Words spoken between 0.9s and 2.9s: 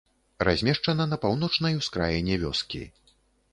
на паўночнай ускраіне вёскі.